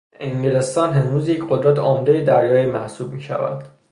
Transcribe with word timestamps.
انگلستان 0.19 0.93
هنوز 0.93 1.29
یک 1.29 1.43
قدرت 1.49 1.79
عمدهی 1.79 2.23
دریایی 2.23 2.65
محسوب 2.71 3.11
میشود. 3.13 3.63